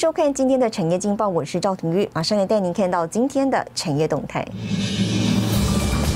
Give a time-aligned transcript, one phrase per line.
[0.00, 4.42] 收看今天的产业经报，我是赵廷玉，马上来带您看到今天的产业动态。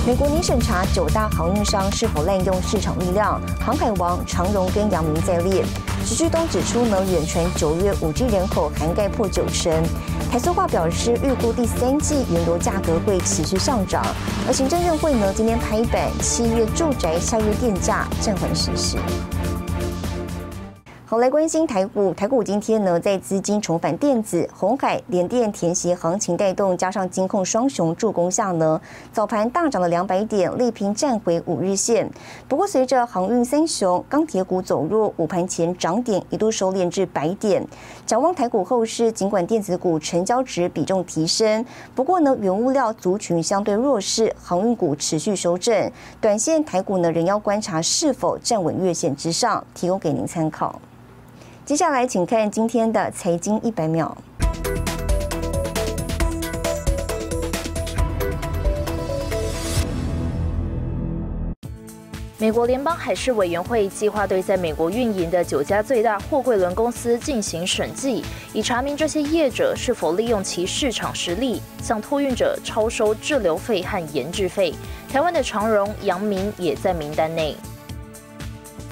[0.06, 5.62] 美国拟审查九大航运商是否滥用市场力量，航海王长荣跟阳明在列。
[6.02, 9.70] 徐旭东指出，呢远传九月五 G 人口涵盖破九成。
[10.32, 14.02] 台塑化表示，预估第三季原油价格会持续上涨。
[14.46, 18.96] 而行政院会呢今天拍板，七月住宅下月电价暂缓实施。
[21.14, 22.12] 好，来关心台股。
[22.12, 28.80] 台股今天呢，在资金重返电子、红海、联电、填息行情带动，加上金控双雄助攻下呢，
[29.12, 32.10] 早盘大涨了两百点，力拼站回五日线。
[32.48, 37.64] 不过，随着航运三雄、钢铁股走弱，午盘前涨点一度收敛至百点。
[38.04, 45.88] 展望台股后市，尽管电子股成交值比重提升，不过呢，原物料族群相对弱势，航运股持续收正。
[46.20, 50.80] 短线台股呢，仍要观察是否站稳月线之上，提供给您参考。
[51.66, 54.14] 接下来，请看今天的财经一百秒。
[62.36, 68.22] 美国联邦海事委员会计划对在美国运营的九家最大货柜轮公司进行审计，
[68.52, 74.74] 以查明这些业者是否利用其市场实力向托运者超收滞留费和研制费。
[75.10, 77.56] 台湾的长荣、阳明也在名单内。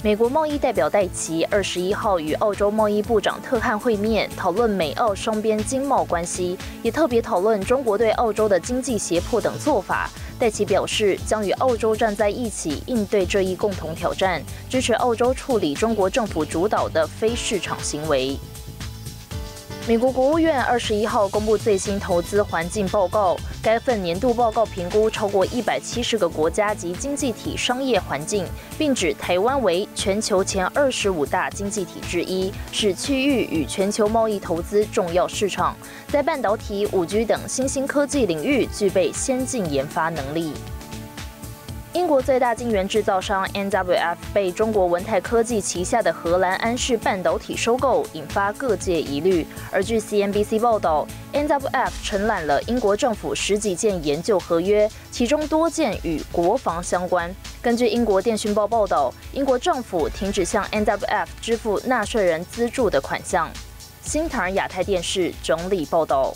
[0.05, 10.11] 美国贸易代表戴奇二十一号与澳洲贸易部长特汉会面，讨论美澳双边经贸关系，也特别讨论中国对澳洲的经济胁迫等做法。
[10.41, 18.37] 戴奇表示，将与澳洲站在一起应对这一共同挑战，支持澳洲处理中国政府主导的非市场行为。
[19.89, 28.47] 美国国务院二十一号公布最新投资环境报告，该份年度报告评估超过一百七十个国家及经济体商业环境，
[28.79, 40.53] 并指台湾为全球前二十五大经济体之一，是区域与全球贸易投资重要市场，在半导体、五 G 等新兴科技领域具备先进研发能力。
[41.95, 49.47] 英国最大晶圆制造商 NWF 被中国文泰科技旗下的荷兰安氏半导体收购，引发各界疑虑。
[49.71, 57.31] 而据 CNBC 报道，NWF 承揽了英国政府十几件研究合约，其中多件与国防相关。
[57.61, 63.51] 根据英国电讯报报道，英国政府停止向 NWF 支付纳税人资助的款项。
[64.01, 66.35] 新唐人亚太电视整理报道。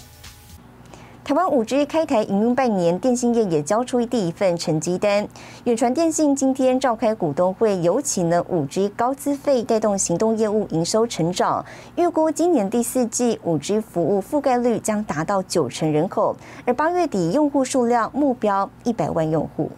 [1.26, 5.26] 台湾五 G 开台营运半年，电信业也交出第一份成绩单。
[5.64, 11.64] 远传电信今天召开股东会，尤其呢五 G 高资费带动行动业务营收成长，
[11.96, 19.68] 预估今年第四季五 G 服务覆盖率将达到九成人口，而八月底用户数量目标一百万用户。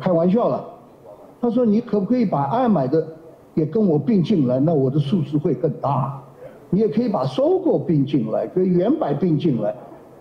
[0.00, 0.64] 开玩笑了，
[1.40, 3.04] 他说你可不可以把爱买的
[3.54, 4.60] 也跟我并进来？
[4.60, 6.22] 那我的数字会更大。
[6.70, 9.74] 你也可以把收购并进来，跟原百并进来。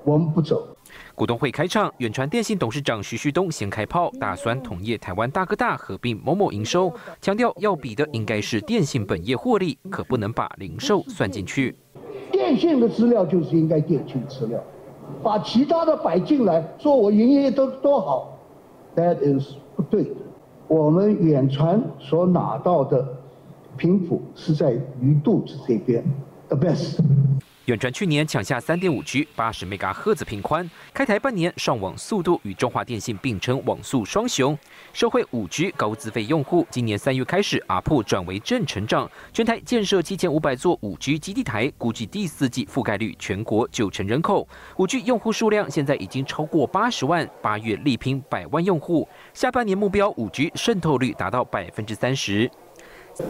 [0.04, 0.68] 我们不走。
[1.16, 6.92] 股东会开场，远传电信董事长徐旭东先开炮，打算同业台湾大哥大合并某某营收，
[7.22, 11.76] 强调要比的应该是电信本业获利，可不能把零售算进去。
[12.32, 14.62] 电信的资料就是应该电信资料，
[15.22, 18.38] 把其他的摆进来，说我营业都多好
[18.96, 20.16] ，that is 不对的。
[20.68, 23.08] 我们远传所拿到的
[23.78, 26.04] 频谱是在鱼肚子这边
[26.50, 27.00] ，the best。
[27.66, 34.58] 远传去年抢下三点五 G 八十 MHz 频宽，开台半年上网速度与中华电信并称网速双雄。
[34.92, 44.46] 社会五 G 高资费用户，今年三月开始阿破转为正成长，全台建设七千五百座五 G 基地台，估计第四季覆盖率全国九成人口。
[44.76, 52.52] 五 G 用户数量现在已经超过八十万，八月力拼百万用户，下半年目标五 G 渗透率达到百分之三十。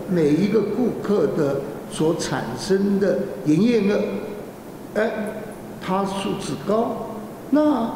[0.10, 1.62] 每一个顾客的
[1.92, 4.00] 所产生的营业额，
[4.96, 5.12] 哎，
[5.82, 7.10] 它数值高，
[7.50, 7.94] 那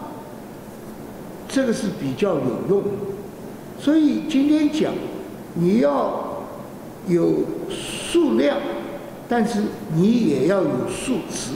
[1.47, 2.83] 这个是比较有用。
[3.79, 4.91] 所以今天讲，
[5.53, 6.43] 你要
[7.07, 7.35] 有
[7.69, 8.57] 数量，
[9.29, 9.61] 但是
[9.95, 11.51] 你也要有数值。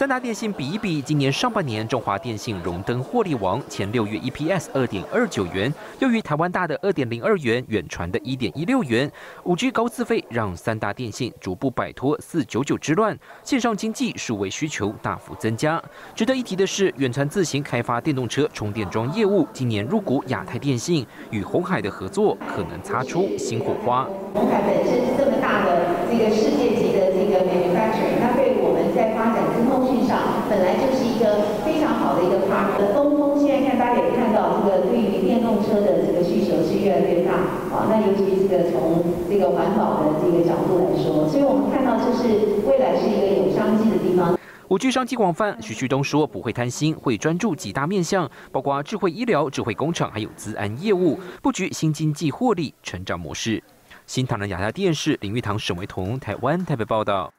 [0.00, 9.12] 三大电信比一比，今年上半年中华电信荣登获利王，前六月 EPS 二点二九元，优于台湾大的二点零二元，远传的一点一六元。
[9.44, 13.14] 五 G 高资费让三大电信逐步摆脱四九九之乱，
[13.44, 15.78] 线上经济数位需求大幅增加。
[16.14, 24.08] 值得一提的是，远传自行开发电动车充电桩业务，今年入股亚太电信，与红海的合作可能擦出新火花。
[24.32, 30.18] 红海本身是这么大的这个世界级的这个 manufacturing，那对我们在发展资通讯上
[30.48, 32.76] 本来就是一个非常好的一个 park。
[32.92, 37.32] 东风现在看大家也看到，这个对于电动车的这个需求是越来越大
[37.72, 37.88] 啊。
[37.88, 44.38] 那尤其这个从这个环保的这个角度来说，所以我们看到就是未来是一个有商机的地方。
[44.68, 53.60] 五 G 商机广泛，徐旭东说不会贪心，会专注几大面向，包括智慧医疗、智慧工厂，还有资安业务，布局新经济获利成长模式。
[54.06, 57.32] 新唐人亚太电视林玉堂、沈维彤，台湾台北报道。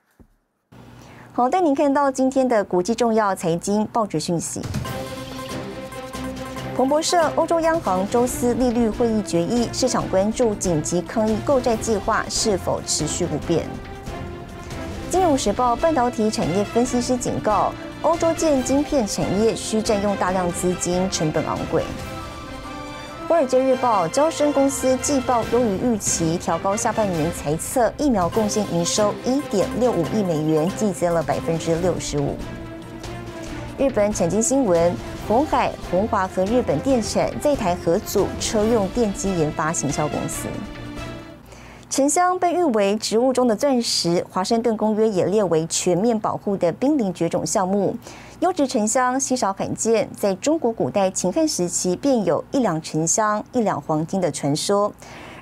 [1.34, 4.62] 好，带您看到今天的国际重要财经报纸讯息。
[6.76, 13.66] 彭博社：欧洲央行周四利率会议决议，市场关注紧急抗疫购债计划是否持续不变。
[15.10, 21.86] 金融时报半导体产业分析师警告，欧洲建晶片产业需占用大量资金，成本昂贵。
[23.32, 32.36] 华尔街日报：招生公司季报优于预期，调高下半年财测疫苗贡献营收一点六五亿美元，季增了百分之六十五。
[33.78, 34.94] 日本产经新闻：
[35.30, 40.50] 红海、红华和日本电产在台合组车用电机研发行销公司。
[41.92, 47.94] 沉香被誉为植物中的钻石，华盛顿公约也列为全面保护的濒临绝种项目。
[48.40, 54.90] 优质沉香稀少罕见，在中国古代秦汉时期便有一两沉香、一两黄金的传说。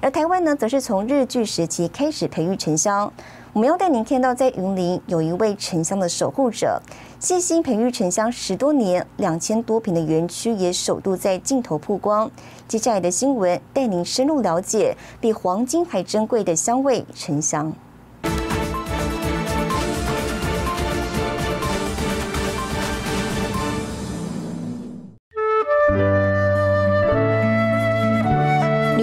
[0.02, 3.14] 而台湾呢，则是从日据时期开始培育沉香。
[3.52, 6.80] 我们要带您看到，在云林有一位沉香的守护者，
[7.20, 12.30] 细心培育沉香十多年，两千多平的园区也首度在镜头曝光。
[12.68, 17.74] 接下来的新闻带您深入了解比黄金还珍贵的香味——沉香。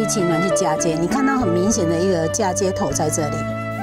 [0.08, 3.65] 情呢去嫁接，你看到很明显的一个嫁接头在这里。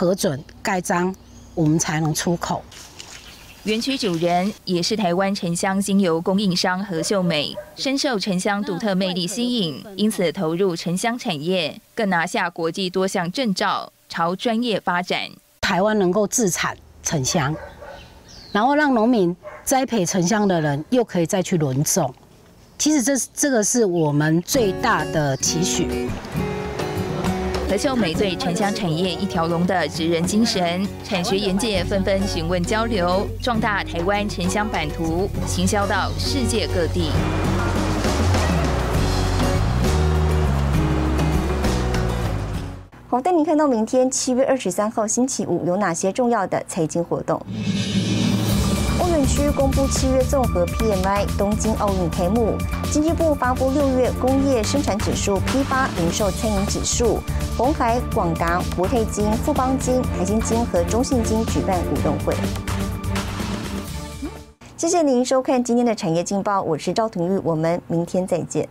[0.00, 1.12] 核准盖章，
[1.56, 2.62] 我们才能出口。
[3.64, 15.28] 园区主人也是台湾沉香精油供应商何秀美，深受沉香独特魅力吸引，因此投入沉香产业，更拿下国际多项证照，朝专业发展。
[15.60, 17.52] 台湾能够自产沉香，
[18.52, 22.14] 然后让农民栽培沉香的人又可以再去轮种，
[22.78, 26.08] 其实这这个是我们最大的期许。
[27.68, 37.10] 何秀美对沉香产业一条龙的职人精神，产学研界纷纷询问交流，壮大台湾沉香版图，行销到世界各地。
[43.06, 47.38] 好，带您看到明天七月二十三号星期五有哪些重要的财经活动。
[49.38, 52.58] 区公布七月综合 PMI，东京奥运开幕。
[52.90, 57.20] 经济部发布六月工业生产指数、批发零售餐饮指数。
[57.56, 62.34] 红海、广达、国泰金、富邦金、海金金和中信金举办股东会。
[64.76, 68.68] 谢谢您收看今天的产业劲报，我是赵廷玉，我们明天再见。